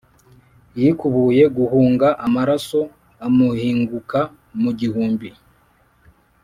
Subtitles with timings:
[0.79, 2.79] Yikubuye guhunga amaraso
[3.25, 4.19] amuhinguka
[4.61, 5.29] mu gihumbi,